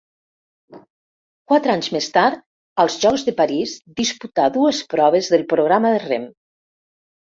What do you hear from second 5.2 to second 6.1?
del programa de